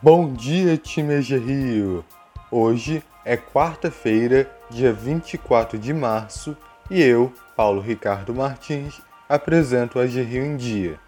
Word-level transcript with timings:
Bom 0.00 0.32
dia, 0.32 0.76
time 0.76 1.16
AG 1.16 1.36
Rio! 1.36 2.04
Hoje 2.52 3.02
é 3.24 3.36
quarta-feira, 3.36 4.48
dia 4.70 4.92
24 4.92 5.76
de 5.76 5.92
março, 5.92 6.56
e 6.88 7.02
eu, 7.02 7.32
Paulo 7.56 7.80
Ricardo 7.80 8.32
Martins, 8.32 9.02
apresento 9.28 9.98
a 9.98 10.04
AG 10.04 10.22
Rio 10.22 10.44
em 10.44 10.56
Dia. 10.56 11.00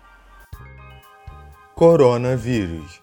Coronavírus. 1.72 3.00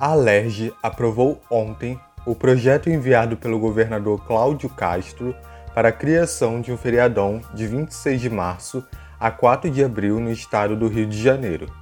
A 0.00 0.08
Alerj 0.08 0.74
aprovou 0.82 1.40
ontem 1.48 1.96
o 2.26 2.34
projeto 2.34 2.90
enviado 2.90 3.36
pelo 3.36 3.60
governador 3.60 4.26
Cláudio 4.26 4.68
Castro 4.68 5.32
para 5.72 5.90
a 5.90 5.92
criação 5.92 6.60
de 6.60 6.72
um 6.72 6.76
feriadão 6.76 7.40
de 7.54 7.68
26 7.68 8.20
de 8.20 8.28
março 8.28 8.84
a 9.20 9.30
4 9.30 9.70
de 9.70 9.84
abril 9.84 10.18
no 10.18 10.32
estado 10.32 10.74
do 10.74 10.88
Rio 10.88 11.06
de 11.06 11.22
Janeiro. 11.22 11.72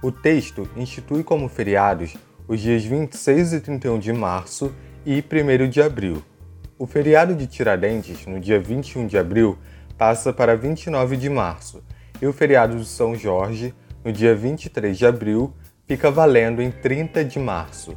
O 0.00 0.12
texto 0.12 0.70
institui 0.76 1.24
como 1.24 1.48
feriados 1.48 2.16
os 2.52 2.60
dias 2.60 2.84
26 2.84 3.54
e 3.54 3.60
31 3.60 3.98
de 3.98 4.12
março 4.12 4.74
e 5.06 5.24
1 5.24 5.70
de 5.70 5.80
abril. 5.80 6.22
O 6.78 6.86
feriado 6.86 7.34
de 7.34 7.46
Tiradentes, 7.46 8.26
no 8.26 8.38
dia 8.38 8.60
21 8.60 9.06
de 9.06 9.16
abril, 9.16 9.56
passa 9.96 10.34
para 10.34 10.54
29 10.54 11.16
de 11.16 11.30
março, 11.30 11.82
e 12.20 12.26
o 12.26 12.32
feriado 12.32 12.76
de 12.76 12.84
São 12.84 13.16
Jorge, 13.16 13.74
no 14.04 14.12
dia 14.12 14.34
23 14.34 14.98
de 14.98 15.06
abril, 15.06 15.54
fica 15.88 16.10
valendo 16.10 16.60
em 16.60 16.70
30 16.70 17.24
de 17.24 17.38
março. 17.38 17.96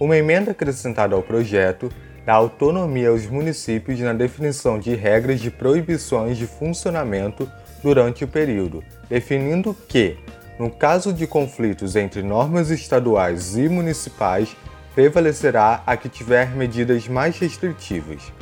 Uma 0.00 0.16
emenda 0.16 0.50
acrescentada 0.50 1.14
ao 1.14 1.22
projeto 1.22 1.88
dá 2.26 2.34
autonomia 2.34 3.10
aos 3.10 3.26
municípios 3.26 4.00
na 4.00 4.12
definição 4.12 4.80
de 4.80 4.96
regras 4.96 5.38
de 5.38 5.52
proibições 5.52 6.36
de 6.36 6.48
funcionamento 6.48 7.48
durante 7.80 8.24
o 8.24 8.28
período, 8.28 8.82
definindo 9.08 9.72
que, 9.86 10.16
no 10.58 10.70
caso 10.70 11.12
de 11.12 11.26
conflitos 11.26 11.94
entre 11.94 12.22
normas 12.22 12.70
estaduais 12.70 13.56
e 13.56 13.68
municipais, 13.68 14.56
prevalecerá 14.94 15.82
a 15.86 15.96
que 15.96 16.08
tiver 16.08 16.50
medidas 16.56 17.06
mais 17.06 17.38
restritivas. 17.38 18.32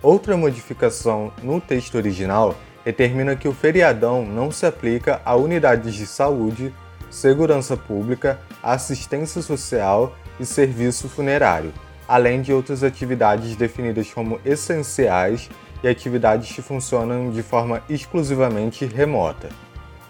Outra 0.00 0.36
modificação 0.36 1.30
no 1.42 1.60
texto 1.60 1.96
original 1.96 2.54
determina 2.84 3.36
que 3.36 3.46
o 3.46 3.52
feriadão 3.52 4.24
não 4.24 4.50
se 4.50 4.64
aplica 4.64 5.20
a 5.24 5.36
unidades 5.36 5.94
de 5.94 6.06
saúde, 6.06 6.72
segurança 7.10 7.76
pública, 7.76 8.38
assistência 8.62 9.42
social 9.42 10.16
e 10.40 10.46
serviço 10.46 11.08
funerário, 11.08 11.72
além 12.06 12.40
de 12.40 12.52
outras 12.52 12.82
atividades 12.82 13.54
definidas 13.56 14.10
como 14.10 14.40
essenciais 14.44 15.50
e 15.82 15.88
atividades 15.88 16.50
que 16.50 16.62
funcionam 16.62 17.30
de 17.30 17.42
forma 17.42 17.82
exclusivamente 17.90 18.86
remota. 18.86 19.50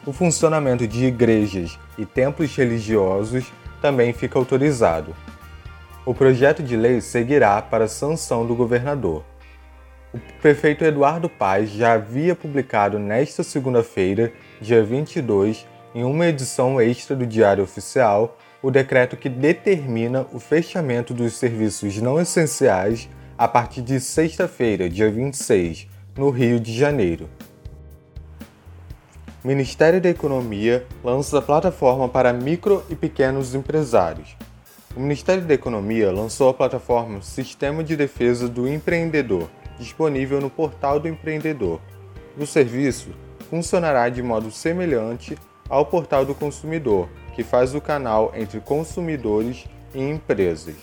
O 0.06 0.12
funcionamento 0.12 0.86
de 0.86 1.06
igrejas 1.06 1.78
e 1.98 2.06
templos 2.06 2.54
religiosos 2.54 3.52
também 3.82 4.12
fica 4.12 4.38
autorizado. 4.38 5.14
O 6.06 6.14
projeto 6.14 6.62
de 6.62 6.76
lei 6.76 7.00
seguirá 7.00 7.60
para 7.60 7.88
sanção 7.88 8.46
do 8.46 8.54
governador. 8.54 9.24
O 10.14 10.18
prefeito 10.40 10.84
Eduardo 10.84 11.28
Paz 11.28 11.70
já 11.70 11.92
havia 11.92 12.34
publicado 12.34 12.98
nesta 12.98 13.42
segunda-feira, 13.42 14.32
dia 14.60 14.82
22, 14.82 15.66
em 15.94 16.04
uma 16.04 16.26
edição 16.26 16.80
extra 16.80 17.14
do 17.14 17.26
Diário 17.26 17.62
Oficial, 17.62 18.38
o 18.62 18.70
decreto 18.70 19.16
que 19.16 19.28
determina 19.28 20.26
o 20.32 20.40
fechamento 20.40 21.12
dos 21.12 21.34
serviços 21.34 21.98
não 21.98 22.18
essenciais 22.18 23.08
a 23.36 23.46
partir 23.46 23.82
de 23.82 24.00
sexta-feira, 24.00 24.88
dia 24.88 25.10
26, 25.10 25.86
no 26.16 26.30
Rio 26.30 26.58
de 26.58 26.72
Janeiro. 26.72 27.28
Ministério 29.44 30.00
da 30.00 30.08
Economia 30.08 30.84
lança 31.02 31.40
plataforma 31.40 32.08
para 32.08 32.32
micro 32.32 32.84
e 32.90 32.96
pequenos 32.96 33.54
empresários. 33.54 34.36
O 34.96 35.00
Ministério 35.00 35.44
da 35.44 35.54
Economia 35.54 36.10
lançou 36.10 36.48
a 36.48 36.54
plataforma 36.54 37.22
Sistema 37.22 37.84
de 37.84 37.96
Defesa 37.96 38.48
do 38.48 38.66
Empreendedor, 38.66 39.48
disponível 39.78 40.40
no 40.40 40.50
portal 40.50 40.98
do 40.98 41.06
empreendedor. 41.06 41.80
O 42.36 42.44
serviço 42.44 43.10
funcionará 43.48 44.08
de 44.08 44.24
modo 44.24 44.50
semelhante 44.50 45.38
ao 45.68 45.86
portal 45.86 46.24
do 46.24 46.34
consumidor, 46.34 47.08
que 47.36 47.44
faz 47.44 47.76
o 47.76 47.80
canal 47.80 48.32
entre 48.34 48.58
consumidores 48.58 49.66
e 49.94 50.00
empresas. 50.00 50.74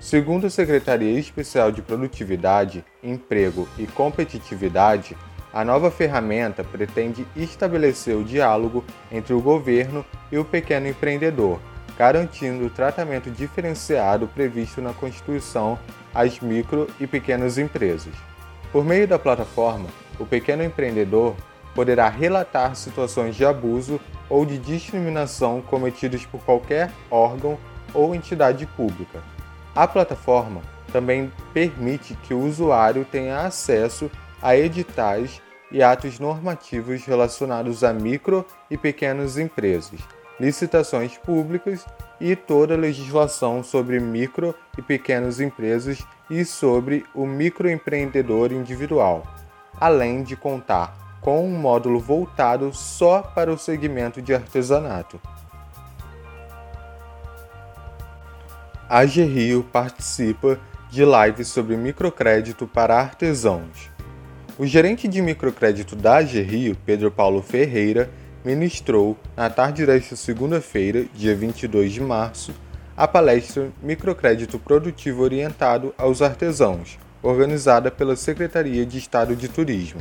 Segundo 0.00 0.48
a 0.48 0.50
Secretaria 0.50 1.16
Especial 1.20 1.70
de 1.70 1.82
Produtividade, 1.82 2.84
Emprego 3.00 3.68
e 3.78 3.86
Competitividade, 3.86 5.16
a 5.56 5.64
nova 5.64 5.90
ferramenta 5.90 6.62
pretende 6.62 7.26
estabelecer 7.34 8.14
o 8.14 8.22
diálogo 8.22 8.84
entre 9.10 9.32
o 9.32 9.40
governo 9.40 10.04
e 10.30 10.36
o 10.36 10.44
pequeno 10.44 10.86
empreendedor 10.86 11.58
garantindo 11.96 12.66
o 12.66 12.68
tratamento 12.68 13.30
diferenciado 13.30 14.28
previsto 14.28 14.82
na 14.82 14.92
Constituição 14.92 15.78
às 16.14 16.40
micro 16.40 16.86
e 17.00 17.06
pequenas 17.06 17.56
empresas. 17.56 18.12
Por 18.70 18.84
meio 18.84 19.08
da 19.08 19.18
plataforma, 19.18 19.88
o 20.20 20.26
pequeno 20.26 20.62
empreendedor 20.62 21.34
poderá 21.74 22.06
relatar 22.10 22.76
situações 22.76 23.34
de 23.34 23.46
abuso 23.46 23.98
ou 24.28 24.44
de 24.44 24.58
discriminação 24.58 25.62
cometidos 25.62 26.26
por 26.26 26.44
qualquer 26.44 26.90
órgão 27.10 27.56
ou 27.94 28.14
entidade 28.14 28.66
pública. 28.66 29.22
A 29.74 29.88
plataforma 29.88 30.60
também 30.92 31.32
permite 31.54 32.14
que 32.24 32.34
o 32.34 32.44
usuário 32.44 33.06
tenha 33.06 33.40
acesso 33.40 34.10
a 34.42 34.54
editais 34.54 35.40
e 35.70 35.82
atos 35.82 36.18
normativos 36.18 37.04
relacionados 37.04 37.82
a 37.82 37.92
micro 37.92 38.44
e 38.70 38.76
pequenas 38.76 39.38
empresas, 39.38 40.00
licitações 40.38 41.16
públicas 41.16 41.84
e 42.20 42.36
toda 42.36 42.74
a 42.74 42.78
legislação 42.78 43.62
sobre 43.62 44.00
micro 44.00 44.54
e 44.78 44.82
pequenas 44.82 45.40
empresas 45.40 46.04
e 46.30 46.44
sobre 46.44 47.04
o 47.14 47.26
microempreendedor 47.26 48.52
individual, 48.52 49.26
além 49.80 50.22
de 50.22 50.36
contar 50.36 51.18
com 51.20 51.44
um 51.44 51.58
módulo 51.58 51.98
voltado 51.98 52.72
só 52.72 53.20
para 53.22 53.52
o 53.52 53.58
segmento 53.58 54.22
de 54.22 54.34
artesanato. 54.34 55.20
A 58.88 59.02
Rio 59.02 59.64
participa 59.64 60.60
de 60.88 61.04
lives 61.04 61.48
sobre 61.48 61.76
microcrédito 61.76 62.68
para 62.68 62.96
artesãos. 62.96 63.95
O 64.58 64.64
gerente 64.64 65.06
de 65.06 65.20
microcrédito 65.20 65.94
da 65.94 66.18
Rio, 66.18 66.74
Pedro 66.86 67.10
Paulo 67.10 67.42
Ferreira, 67.42 68.08
ministrou, 68.42 69.14
na 69.36 69.50
tarde 69.50 69.84
desta 69.84 70.16
segunda-feira, 70.16 71.04
dia 71.14 71.34
22 71.34 71.92
de 71.92 72.00
março, 72.00 72.54
a 72.96 73.06
palestra 73.06 73.68
Microcrédito 73.82 74.58
Produtivo 74.58 75.22
Orientado 75.22 75.94
aos 75.98 76.22
Artesãos, 76.22 76.98
organizada 77.22 77.90
pela 77.90 78.16
Secretaria 78.16 78.86
de 78.86 78.96
Estado 78.96 79.36
de 79.36 79.46
Turismo. 79.46 80.00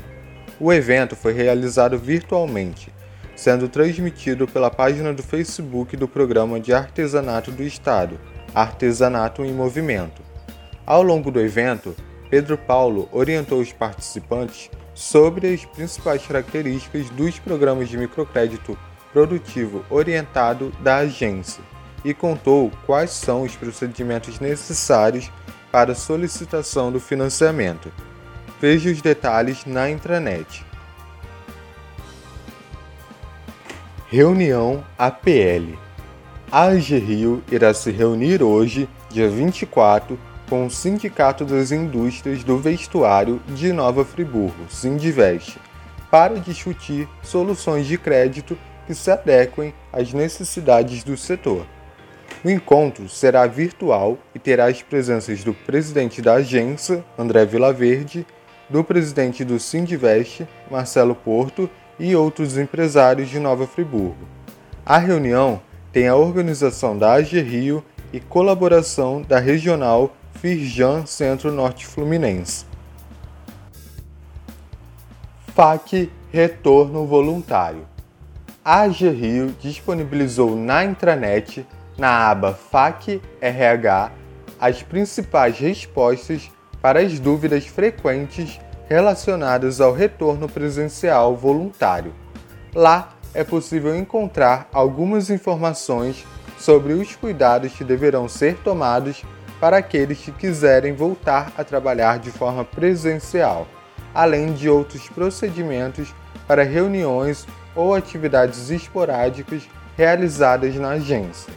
O 0.58 0.72
evento 0.72 1.18
foi 1.18 1.34
realizado 1.34 1.98
virtualmente, 1.98 2.94
sendo 3.36 3.68
transmitido 3.68 4.48
pela 4.48 4.72
página 4.72 5.14
do 5.14 5.22
Facebook 5.22 5.98
do 5.98 6.08
Programa 6.08 6.62
de 6.62 6.74
Artesanato 6.74 7.52
do 7.52 7.62
Estado, 7.62 8.18
Artesanato 8.54 9.44
em 9.44 9.52
Movimento. 9.52 10.22
Ao 10.86 11.04
longo 11.04 11.30
do 11.30 11.42
evento, 11.42 11.94
Pedro 12.36 12.58
Paulo 12.58 13.08
orientou 13.14 13.62
os 13.62 13.72
participantes 13.72 14.70
sobre 14.94 15.54
as 15.54 15.64
principais 15.64 16.28
características 16.28 17.10
dos 17.12 17.40
programas 17.40 17.88
de 17.88 17.98
microcrédito 17.98 18.78
produtivo 19.14 19.86
orientado 19.90 20.70
da 20.82 20.98
agência 20.98 21.64
e 22.04 22.14
contou 22.14 22.70
quais 22.86 23.12
são 23.12 23.44
os 23.44 23.56
procedimentos 23.56 24.42
necessários 24.42 25.32
para 25.72 25.96
solicitação 25.96 26.92
do 26.92 27.00
financiamento. 27.00 27.90
Veja 28.60 28.92
os 28.92 29.02
detalhes 29.02 29.64
na 29.66 29.90
intranet. 29.90 30.66
Reunião 34.10 34.84
APL. 34.98 35.80
A 36.52 36.64
AG 36.64 36.98
Rio 36.98 37.42
irá 37.50 37.74
se 37.74 37.92
reunir 37.92 38.44
hoje, 38.44 38.90
dia 39.10 39.30
24, 39.30 40.20
com 40.50 40.66
o 40.66 40.70
Sindicato 40.70 41.46
das 41.46 41.72
Indústrias 41.72 42.44
do 42.44 42.58
Vestuário 42.58 43.42
de 43.48 43.74
Nova 43.74 44.06
Friburgo, 44.06 44.70
Sindivest, 44.70 45.58
para 46.12 46.40
discutir 46.40 47.08
soluções 47.24 47.88
de 47.88 47.98
crédito 47.98 48.58
que 48.86 48.94
se 48.94 49.10
adequem 49.10 49.74
às 49.92 50.14
necessidades 50.14 51.04
do 51.04 51.18
setor. 51.18 51.66
O 52.44 52.50
encontro 52.50 53.10
será 53.10 53.48
virtual 53.48 54.20
e 54.34 54.40
terá 54.40 54.68
as 54.68 54.82
presenças 54.82 55.44
do 55.44 55.54
presidente 55.54 56.22
da 56.22 56.34
agência, 56.36 57.04
André 57.18 57.46
Vilaverde, 57.46 58.26
do 58.70 58.84
presidente 58.84 59.44
do 59.44 59.60
Sindivest, 59.60 60.44
Marcelo 60.70 61.16
Porto, 61.16 61.70
e 62.00 62.16
outros 62.16 62.58
empresários 62.58 63.30
de 63.30 63.40
Nova 63.40 63.66
Friburgo. 63.66 64.28
A 64.86 64.98
reunião 64.98 65.62
tem 65.92 66.08
a 66.08 66.16
organização 66.16 66.98
da 66.98 67.14
AG 67.14 67.42
Rio 67.42 67.84
e 68.12 68.20
colaboração 68.20 69.22
da 69.22 69.40
Regional 69.40 70.14
Firjan 70.36 71.06
Centro-Norte 71.06 71.88
Fluminense. 71.88 72.66
FAC 75.54 76.10
Retorno 76.32 77.06
Voluntário. 77.06 77.88
A 78.64 78.82
AG 78.82 79.10
Rio 79.10 79.56
disponibilizou 79.60 80.56
na 80.56 80.84
intranet 80.84 81.66
na 81.98 82.30
aba 82.30 82.54
FAQ 82.54 83.22
RH, 83.40 84.12
as 84.60 84.84
principais 84.84 85.58
respostas 85.58 86.52
para 86.82 87.00
as 87.00 87.18
dúvidas 87.20 87.66
frequentes 87.66 88.60
relacionadas 88.90 89.80
ao 89.80 89.94
retorno 89.94 90.50
presencial 90.50 91.36
voluntário. 91.36 92.14
Lá 92.74 93.10
é 93.34 93.44
possível 93.44 93.96
encontrar 93.96 94.68
algumas 94.74 95.30
informações 95.30 96.26
sobre 96.60 96.94
os 96.94 97.16
cuidados 97.16 97.72
que 97.74 97.84
deverão 97.84 98.28
ser 98.28 98.58
tomados 98.58 99.24
para 99.66 99.78
aqueles 99.78 100.20
que 100.20 100.32
quiserem 100.32 100.94
voltar 100.94 101.52
a 101.58 101.64
trabalhar 101.64 102.20
de 102.20 102.30
forma 102.30 102.64
presencial, 102.64 103.68
além 104.14 104.54
de 104.54 104.70
outros 104.70 105.10
procedimentos 105.10 106.14
para 106.48 106.62
reuniões 106.62 107.48
ou 107.76 107.96
atividades 107.96 108.70
esporádicas 108.70 109.64
realizadas 109.98 110.76
na 110.76 110.90
agência. 110.90 111.52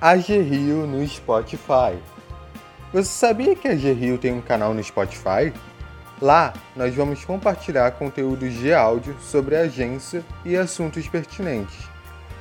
A 0.00 0.14
Rio 0.14 0.86
no 0.86 1.06
Spotify. 1.06 1.98
Você 2.94 3.10
sabia 3.10 3.54
que 3.54 3.68
a 3.68 3.74
Rio 3.74 4.16
tem 4.16 4.32
um 4.32 4.40
canal 4.40 4.72
no 4.72 4.82
Spotify? 4.82 5.52
Lá, 6.18 6.54
nós 6.74 6.94
vamos 6.94 7.22
compartilhar 7.26 7.90
conteúdos 7.90 8.54
de 8.54 8.72
áudio 8.72 9.14
sobre 9.20 9.54
a 9.54 9.64
agência 9.64 10.24
e 10.46 10.56
assuntos 10.56 11.06
pertinentes. 11.08 11.91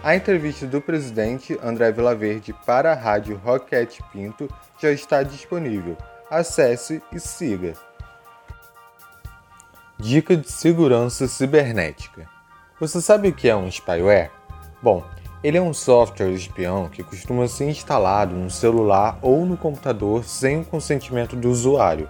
A 0.03 0.15
entrevista 0.15 0.65
do 0.65 0.81
presidente 0.81 1.59
André 1.61 1.91
Vilaverde 1.91 2.55
para 2.65 2.91
a 2.91 2.95
rádio 2.95 3.39
Roquete 3.45 4.01
Pinto 4.11 4.49
já 4.81 4.91
está 4.91 5.21
disponível. 5.21 5.95
Acesse 6.27 7.03
e 7.11 7.19
siga. 7.19 7.73
Dica 9.99 10.35
de 10.35 10.51
segurança 10.51 11.27
cibernética. 11.27 12.27
Você 12.79 12.99
sabe 12.99 13.29
o 13.29 13.33
que 13.33 13.47
é 13.47 13.55
um 13.55 13.69
spyware? 13.69 14.31
Bom, 14.81 15.05
ele 15.43 15.59
é 15.59 15.61
um 15.61 15.71
software 15.73 16.31
espião 16.31 16.89
que 16.89 17.03
costuma 17.03 17.47
ser 17.47 17.69
instalado 17.69 18.33
no 18.33 18.49
celular 18.49 19.19
ou 19.21 19.45
no 19.45 19.55
computador 19.55 20.23
sem 20.23 20.61
o 20.61 20.65
consentimento 20.65 21.35
do 21.35 21.51
usuário. 21.51 22.09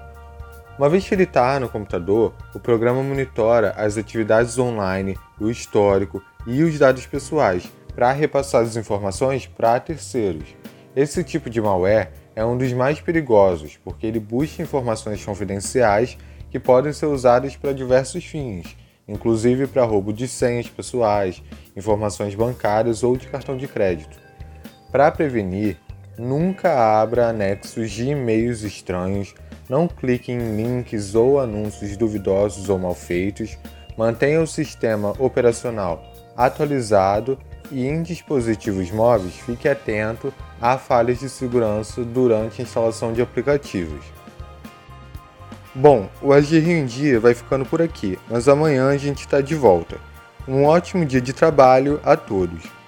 Uma 0.77 0.87
vez 0.87 1.05
que 1.05 1.13
ele 1.13 1.23
está 1.23 1.59
no 1.59 1.67
computador, 1.67 2.33
o 2.55 2.59
programa 2.59 3.03
monitora 3.03 3.71
as 3.75 3.97
atividades 3.97 4.57
online, 4.57 5.19
o 5.37 5.49
histórico 5.49 6.23
e 6.47 6.63
os 6.63 6.79
dados 6.79 7.05
pessoais 7.05 7.69
para 7.95 8.11
repassar 8.11 8.61
as 8.61 8.75
informações 8.75 9.45
para 9.45 9.79
terceiros. 9.79 10.55
Esse 10.95 11.23
tipo 11.23 11.49
de 11.49 11.61
malware 11.61 12.11
é 12.35 12.43
um 12.43 12.57
dos 12.57 12.71
mais 12.73 12.99
perigosos 12.99 13.77
porque 13.83 14.07
ele 14.07 14.19
busca 14.19 14.61
informações 14.61 15.23
confidenciais 15.23 16.17
que 16.49 16.59
podem 16.59 16.91
ser 16.91 17.05
usadas 17.05 17.55
para 17.55 17.73
diversos 17.73 18.25
fins, 18.25 18.75
inclusive 19.07 19.67
para 19.67 19.85
roubo 19.85 20.11
de 20.11 20.27
senhas 20.27 20.67
pessoais, 20.67 21.41
informações 21.75 22.35
bancárias 22.35 23.03
ou 23.03 23.15
de 23.15 23.27
cartão 23.27 23.55
de 23.55 23.67
crédito. 23.67 24.19
Para 24.91 25.11
prevenir, 25.11 25.77
nunca 26.17 27.01
abra 27.01 27.29
anexos 27.29 27.91
de 27.91 28.09
e-mails 28.09 28.63
estranhos 28.63 29.33
não 29.71 29.87
clique 29.87 30.33
em 30.33 30.57
links 30.57 31.15
ou 31.15 31.39
anúncios 31.39 31.95
duvidosos 31.95 32.67
ou 32.67 32.77
mal 32.77 32.93
feitos. 32.93 33.57
Mantenha 33.97 34.41
o 34.41 34.45
sistema 34.45 35.13
operacional 35.17 36.03
atualizado 36.35 37.39
e 37.71 37.87
em 37.87 38.03
dispositivos 38.03 38.91
móveis 38.91 39.35
fique 39.35 39.67
atento 39.67 40.33
a 40.61 40.77
falhas 40.77 41.19
de 41.19 41.29
segurança 41.29 42.03
durante 42.03 42.61
a 42.61 42.63
instalação 42.63 43.13
de 43.13 43.21
aplicativos. 43.21 44.03
Bom, 45.73 46.09
o 46.21 46.33
Agir 46.33 46.67
em 46.67 46.85
Dia 46.85 47.19
vai 47.19 47.33
ficando 47.33 47.65
por 47.65 47.81
aqui, 47.81 48.19
mas 48.29 48.49
amanhã 48.49 48.89
a 48.89 48.97
gente 48.97 49.21
está 49.21 49.39
de 49.39 49.55
volta. 49.55 49.97
Um 50.47 50.65
ótimo 50.65 51.05
dia 51.05 51.21
de 51.21 51.31
trabalho 51.31 51.99
a 52.03 52.17
todos! 52.17 52.80